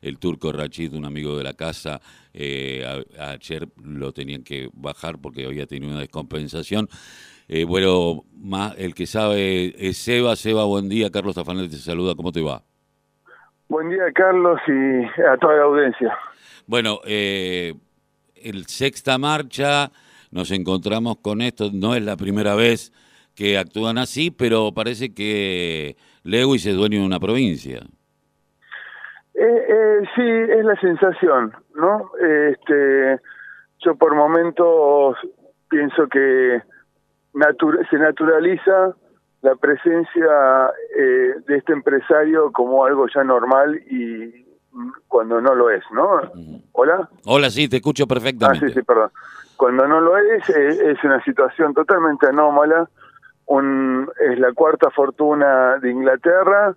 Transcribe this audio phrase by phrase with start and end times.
[0.00, 2.00] el turco Rachid, un amigo de la casa,
[2.32, 2.84] eh,
[3.18, 6.88] ayer lo tenían que bajar porque había tenido una descompensación.
[7.48, 10.36] Eh, bueno, más, el que sabe es Seba.
[10.36, 11.10] Seba, buen día.
[11.10, 12.14] Carlos Tafanel te saluda.
[12.14, 12.62] ¿Cómo te va?
[13.68, 16.16] Buen día, Carlos, y a toda la audiencia.
[16.66, 17.74] Bueno, eh,
[18.36, 19.90] el sexta marcha,
[20.30, 21.70] nos encontramos con esto.
[21.72, 22.92] No es la primera vez
[23.34, 27.80] que actúan así, pero parece que Lewis es dueño de una provincia.
[29.40, 32.10] Eh, eh, sí, es la sensación, ¿no?
[32.20, 33.20] Este,
[33.78, 35.16] yo por momentos
[35.70, 36.60] pienso que
[37.88, 38.96] se naturaliza
[39.42, 44.44] la presencia eh, de este empresario como algo ya normal y
[45.06, 46.20] cuando no lo es, ¿no?
[46.72, 47.08] ¿Hola?
[47.24, 48.66] Hola, sí, te escucho perfectamente.
[48.66, 49.10] Ah, sí, sí, perdón.
[49.56, 52.88] Cuando no lo es, es, una situación totalmente anómala.
[53.46, 56.74] Un, es la cuarta fortuna de Inglaterra,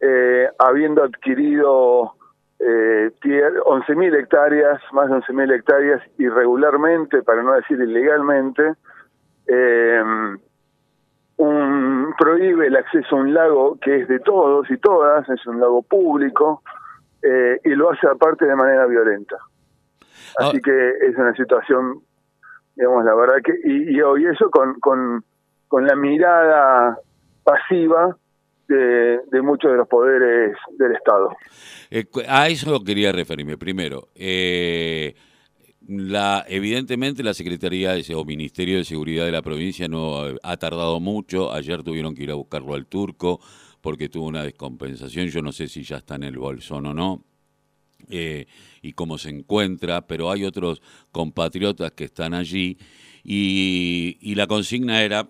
[0.00, 2.14] eh, habiendo adquirido
[2.58, 8.74] eh, 11.000 hectáreas, más de 11.000 hectáreas irregularmente, para no decir ilegalmente,
[9.46, 10.02] eh,
[11.36, 15.60] un, prohíbe el acceso a un lago que es de todos y todas, es un
[15.60, 16.62] lago público,
[17.22, 19.36] eh, y lo hace aparte de manera violenta.
[20.38, 20.60] Así ah.
[20.62, 22.00] que es una situación,
[22.76, 25.24] digamos, la verdad que, y, y, eso con, con,
[25.68, 26.98] con la mirada
[27.42, 28.16] pasiva
[28.68, 31.36] de, muchos de los poderes del Estado.
[31.90, 33.58] Eh, a eso quería referirme.
[33.58, 35.14] Primero, eh,
[35.86, 41.52] la, evidentemente la Secretaría o Ministerio de Seguridad de la provincia no ha tardado mucho.
[41.52, 43.40] Ayer tuvieron que ir a buscarlo al turco
[43.80, 45.28] porque tuvo una descompensación.
[45.28, 47.24] Yo no sé si ya está en el bolsón o no.
[48.10, 48.46] Eh,
[48.82, 52.76] y cómo se encuentra, pero hay otros compatriotas que están allí
[53.26, 55.26] y la consigna era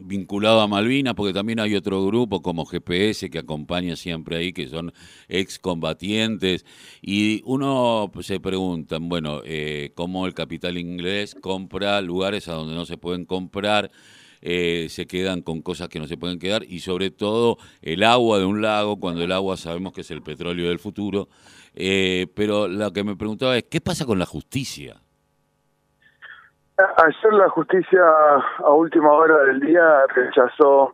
[0.00, 4.68] vinculado a Malvinas, porque también hay otro grupo como GPS que acompaña siempre ahí, que
[4.68, 4.92] son
[5.28, 6.64] excombatientes,
[7.02, 12.84] y uno se pregunta, bueno, eh, cómo el capital inglés compra lugares a donde no
[12.86, 13.90] se pueden comprar,
[14.42, 18.38] eh, se quedan con cosas que no se pueden quedar, y sobre todo el agua
[18.38, 21.28] de un lago, cuando el agua sabemos que es el petróleo del futuro,
[21.74, 25.02] eh, pero lo que me preguntaba es, ¿qué pasa con la justicia?
[26.78, 28.02] Ayer la justicia
[28.58, 30.92] a última hora del día rechazó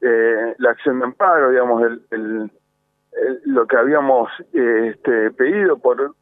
[0.00, 2.50] eh, la acción de amparo, digamos, el,
[3.44, 6.16] lo que habíamos eh, este, pedido por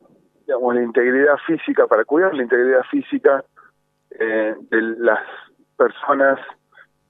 [0.47, 3.43] digamos, la integridad física, para cuidar la integridad física
[4.11, 5.23] eh, de las
[5.77, 6.39] personas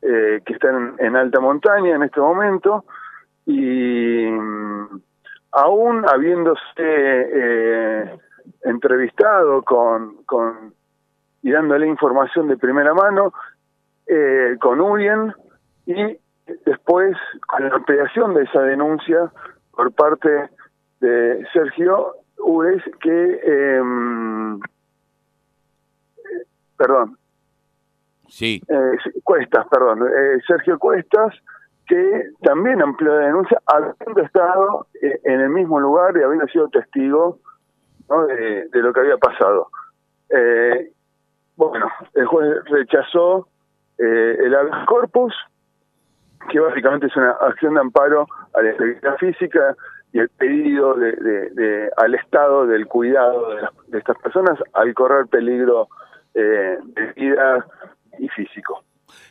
[0.01, 2.85] que están en alta montaña en este momento.
[3.47, 4.27] Y
[5.53, 8.19] aún habiéndose
[8.65, 10.75] entrevistado con, con
[11.43, 13.33] y dándole información de primera mano
[14.07, 15.35] eh, con Urien
[15.87, 16.19] y
[16.65, 17.17] después
[17.47, 19.31] con la ampliación de esa denuncia
[19.73, 20.51] por parte
[21.01, 24.61] de Sergio Ures que em,
[26.77, 27.17] perdón.
[28.29, 28.63] Sí.
[28.69, 30.07] Eh, Cuestas perdón.
[30.09, 31.35] Eh, Sergio Cuestas
[31.87, 37.41] que también amplió la denuncia habiendo estado en el mismo lugar y habiendo sido testigo
[38.29, 39.69] de, de, lo que había pasado.
[40.31, 40.92] Eh,
[41.71, 43.49] bueno, el juez rechazó
[43.99, 45.35] eh, el habeas corpus,
[46.51, 49.77] que básicamente es una acción de amparo a la integridad física
[50.13, 53.57] y el pedido de, al Estado del cuidado
[53.89, 55.89] de, estas personas al correr peligro
[56.35, 57.67] eh, de vida
[58.19, 58.85] y físico.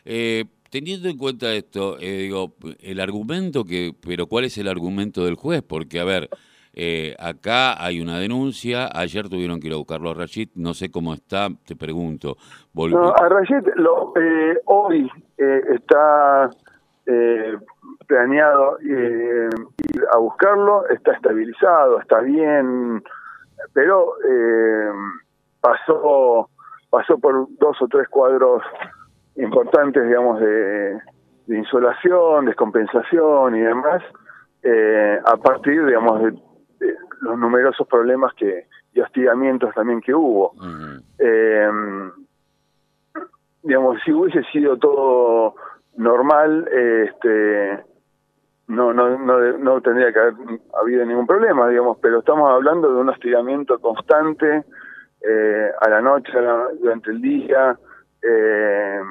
[0.05, 5.35] Eh, teniendo en cuenta esto, digo, el argumento que, pero ¿cuál es el argumento del
[5.35, 5.61] juez?
[5.61, 6.29] Porque, a ver,
[6.73, 10.89] eh, acá hay una denuncia, ayer tuvieron que ir a buscarlo a Rashid, no sé
[10.89, 12.37] cómo está, te pregunto.
[12.77, 16.49] a Rashid lo, eh, hoy eh, está
[18.07, 19.49] planeado ir
[20.13, 23.03] a buscarlo, está estabilizado, está bien,
[23.73, 24.13] pero
[25.59, 26.49] pasó,
[26.89, 28.63] pasó por dos o tres cuadros
[29.35, 30.99] importantes, digamos, de,
[31.47, 34.01] de insolación, descompensación y demás,
[35.25, 36.33] a partir, digamos, de
[37.21, 40.53] los numerosos problemas que y hostigamientos también que hubo.
[41.19, 41.69] eh,
[43.63, 45.55] digamos, si hubiese sido todo
[45.95, 47.83] normal, este
[48.67, 50.33] no, no, no, no tendría que haber
[50.81, 54.63] habido ningún problema, digamos, pero estamos hablando de un hostigamiento constante
[55.21, 56.31] eh, a la noche,
[56.79, 57.77] durante el día.
[58.21, 59.01] Eh,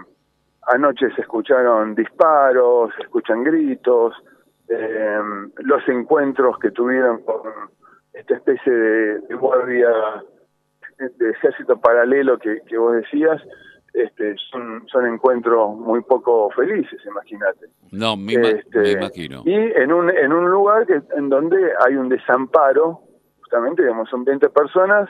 [0.69, 4.15] anoche se escucharon disparos, se escuchan gritos,
[4.69, 5.19] eh,
[5.59, 7.43] los encuentros que tuvieron con
[8.21, 9.89] esta especie de, guardia
[10.99, 13.41] de ejército paralelo que, vos decías,
[13.95, 17.67] este, son, son encuentros muy poco felices, imagínate.
[17.91, 19.43] No, me, este, imagino.
[19.45, 23.01] Y en un, en un lugar que, en donde hay un desamparo,
[23.41, 25.09] justamente, digamos, son 20 personas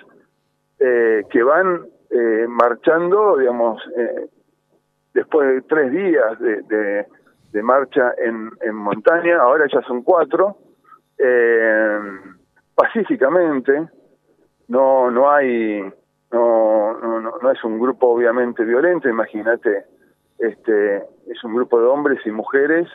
[0.78, 4.28] eh, que van eh, marchando, digamos, eh,
[5.12, 7.06] después de tres días de,
[7.52, 10.56] de, marcha en, en, montaña, ahora ya son cuatro,
[12.74, 13.88] pacíficamente,
[14.68, 15.82] no, no hay
[16.32, 19.84] no, no, no, es un grupo obviamente violento, imagínate,
[20.38, 22.88] este, es un grupo de hombres y mujeres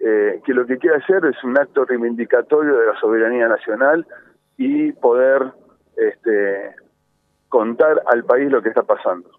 [0.00, 4.06] eh, que lo que quiere hacer es un acto reivindicatorio de la soberanía nacional
[4.56, 5.52] y poder
[5.96, 6.74] este,
[7.48, 9.30] contar al país lo que está pasando.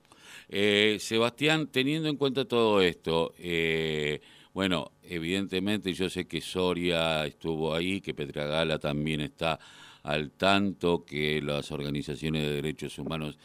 [0.49, 4.19] Eh, Sebastián, teniendo en cuenta todo esto, eh,
[4.53, 9.59] bueno, evidentemente yo sé que Soria estuvo ahí, que Petragala también está
[10.03, 13.37] al tanto que las organizaciones de derechos humanos.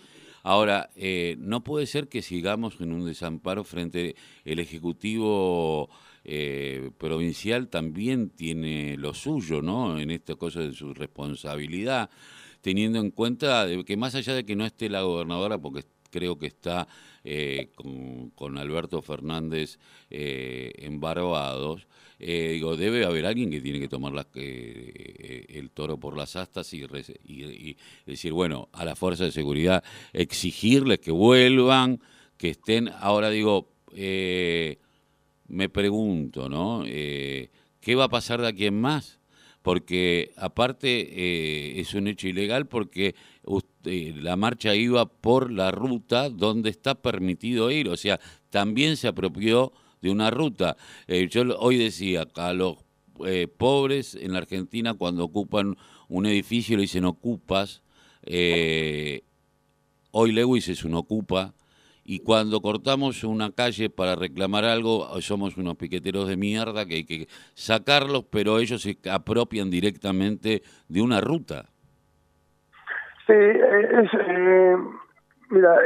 [0.42, 4.14] Ahora, eh, no puede ser que sigamos en un desamparo frente
[4.44, 5.88] el Ejecutivo
[6.22, 9.98] eh, provincial también tiene lo suyo, ¿no?
[9.98, 12.10] En esta cosa de su responsabilidad,
[12.60, 16.46] teniendo en cuenta que más allá de que no esté la gobernadora, porque creo que
[16.46, 16.86] está
[17.24, 17.72] eh,
[18.36, 19.80] con, Alberto Fernández
[20.10, 21.88] eh, en Barbados,
[22.20, 27.76] eh, digo, debe haber alguien que tiene que tomar el toro por las astas y,
[28.06, 29.82] decir, bueno, a la fuerza de seguridad,
[30.12, 32.00] exigirles que vuelvan,
[32.36, 33.72] que estén, ahora digo,
[35.48, 36.84] me pregunto, ¿no?
[36.84, 39.18] ¿Qué va a pasar de aquí en más?
[39.64, 43.14] Porque aparte eh, es un hecho ilegal porque
[43.82, 48.20] la marcha iba por la ruta donde está permitido ir, o sea,
[48.50, 49.72] también se apropió
[50.02, 50.76] de una ruta.
[51.06, 52.76] Eh, yo hoy decía, a los
[53.24, 55.78] eh, pobres en la Argentina cuando ocupan
[56.08, 57.80] un edificio le dicen ocupas,
[60.10, 61.54] hoy Lewis es un ocupa,
[62.04, 67.04] y cuando cortamos una calle para reclamar algo, somos unos piqueteros de mierda que hay
[67.06, 71.64] que sacarlos, pero ellos se apropian directamente de una ruta.
[73.26, 74.76] Sí, es, eh,
[75.48, 75.76] mira,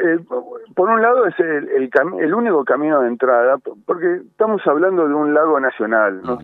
[0.74, 1.90] por un lado es el, el,
[2.20, 6.40] el, único camino de entrada, porque estamos hablando de un lago nacional, no,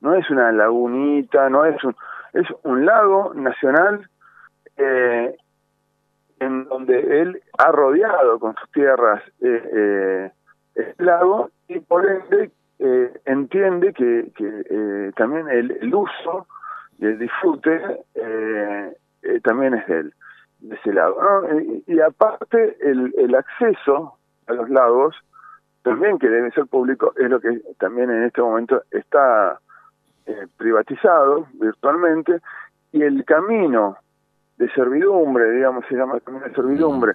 [0.00, 1.94] no es una lagunita, no es un,
[2.32, 4.08] es un lago nacional
[4.76, 5.36] eh,
[6.40, 10.30] en donde él ha rodeado con sus tierras eh, eh,
[10.74, 12.50] el lago y por ende
[12.82, 16.46] eh, entiende que, que eh, también el, el, uso
[16.98, 17.78] y el disfrute
[18.14, 18.94] eh,
[19.44, 20.14] también es de él,
[20.60, 21.22] de ese lago.
[21.22, 21.60] ¿no?
[21.86, 24.16] Y, aparte el, el acceso
[24.46, 25.14] a los lagos
[25.82, 29.60] también que debe ser público es lo que también en este momento está
[30.56, 32.40] privatizado virtualmente
[32.92, 33.96] y el camino
[34.60, 37.12] de servidumbre, digamos, se llama camino de servidumbre,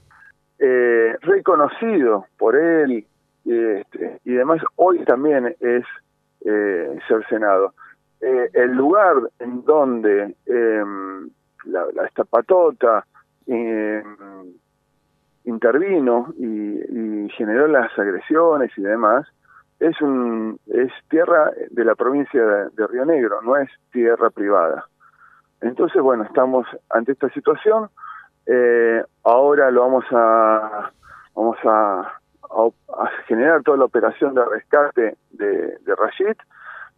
[0.57, 3.05] eh, reconocido por él
[3.45, 5.85] este, y demás, hoy también es
[6.43, 7.75] eh, cercenado.
[8.19, 11.29] Eh, el lugar en donde em,
[11.65, 13.05] la, la, esta patota
[13.45, 14.03] em,
[15.43, 19.27] intervino y, y, generó las agresiones y demás,
[19.79, 24.87] es, un, es tierra de la provincia de Río Negro, no es tierra privada.
[25.65, 27.89] Entonces, bueno, estamos ante esta situación.
[28.45, 30.91] Eh, ahora lo vamos a
[31.33, 32.19] vamos a,
[33.27, 36.35] generar toda la operación de rescate de, de Rashid.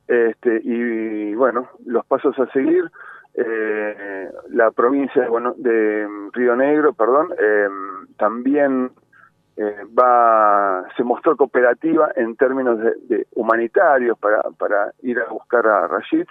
[0.08, 2.92] Este, y bueno, los pasos a seguir.
[3.34, 7.68] Eh, la provincia de, bueno, de Río Negro, perdón, eh,
[8.18, 8.92] también
[9.56, 15.68] eh, va se mostró cooperativa en términos de, de, humanitarios para, para ir a buscar
[15.68, 16.26] a Rashid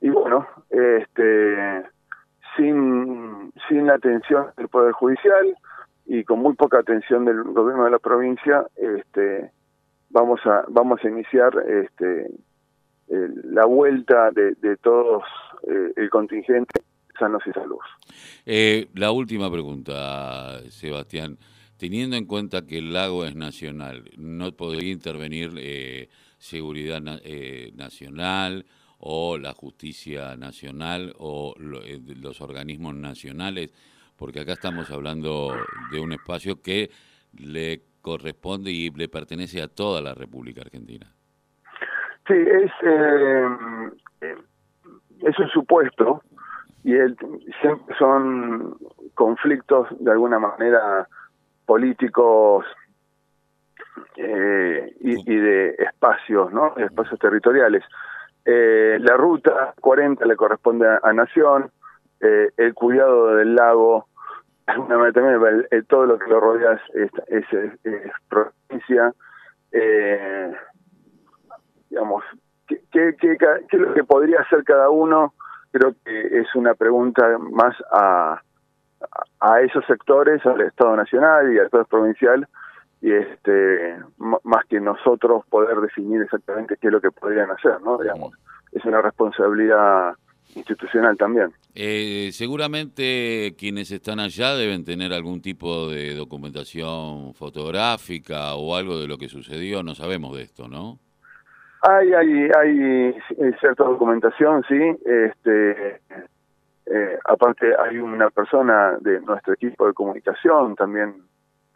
[0.00, 1.82] y bueno, este,
[2.56, 5.56] sin, sin la atención del Poder Judicial
[6.06, 9.50] y con muy poca atención del gobierno de la provincia, este,
[10.10, 12.30] vamos a, vamos a iniciar este,
[13.08, 15.24] la vuelta de, de todos
[15.68, 16.82] eh, el contingente
[17.20, 17.78] sanos y salud.
[18.46, 21.38] Eh, la última pregunta, Sebastián.
[21.76, 28.66] Teniendo en cuenta que el lago es nacional, ¿no podría intervenir eh, seguridad eh, nacional?
[29.00, 31.54] O la justicia nacional o
[31.84, 33.72] eh, los organismos nacionales,
[34.16, 35.56] porque acá estamos hablando
[35.90, 36.90] de un espacio que
[37.38, 41.06] le corresponde y le pertenece a toda la República Argentina.
[42.26, 43.48] Sí, es, eh,
[45.22, 46.22] es un supuesto
[46.84, 47.16] y el,
[47.98, 48.76] son
[49.14, 51.08] conflictos de alguna manera
[51.66, 52.64] políticos
[54.16, 56.76] eh, y, y, de espacios, ¿no?
[56.76, 57.84] Espacios territoriales.
[58.44, 61.70] Eh, la ruta 40 le corresponde a, Nación,
[62.20, 64.06] eh, el cuidado del lago
[65.12, 67.44] también todo lo que lo rodea es, es,
[68.28, 69.12] provincia.
[69.72, 70.52] Eh,
[71.88, 72.24] digamos,
[72.66, 75.34] ¿qué, qué, qué, qué es lo que podría hacer cada uno?
[75.72, 78.40] Creo que es una pregunta más a,
[79.40, 82.46] a esos sectores, al Estado Nacional y al Estado Provincial,
[83.00, 87.98] y este más que nosotros poder definir exactamente qué es lo que podrían hacer, ¿no?
[87.98, 88.34] Digamos,
[88.72, 90.14] es una responsabilidad
[90.54, 91.52] institucional también.
[91.74, 99.06] Eh, seguramente quienes están allá deben tener algún tipo de documentación fotográfica o algo de
[99.06, 100.98] lo que sucedió, no sabemos de esto, ¿no?
[101.82, 103.14] Hay, hay, hay
[103.58, 104.78] cierta documentación, sí.
[105.06, 106.00] Este,
[106.86, 111.22] eh, aparte hay una persona de nuestro equipo de comunicación también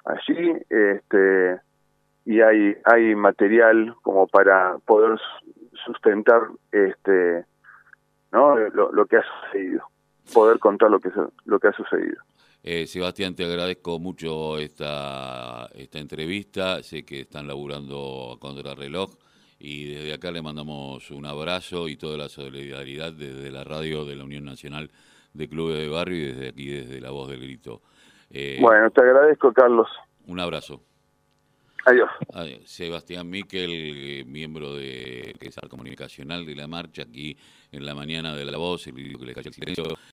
[0.05, 1.61] allí, este,
[2.25, 5.19] y hay, hay material como para poder
[5.85, 6.43] sustentar
[6.73, 7.45] este
[8.33, 9.89] no lo, que ha sucedido
[10.33, 11.11] poder contar lo que
[11.45, 12.17] lo que ha sucedido.
[12.63, 16.83] Eh, Sebastián te agradezco mucho esta esta entrevista.
[16.83, 19.11] Sé que están laburando a contrarreloj
[19.59, 24.17] y desde acá le mandamos un abrazo y toda la solidaridad desde la radio de
[24.17, 24.91] la Unión Nacional
[25.33, 27.83] de Clubes de Barrio y desde aquí desde la voz del grito
[28.35, 29.89] eh, bueno te agradezco Carlos
[30.27, 30.83] un abrazo
[31.87, 32.09] Adiós.
[32.65, 37.37] Sebastián Miquel, miembro de que es comunicacional de la marcha aquí
[37.73, 39.99] en la mañana de la voz, el que le cayó el silencio.